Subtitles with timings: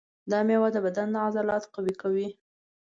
[0.31, 2.27] دا مېوه د بدن عضلات قوي کوي.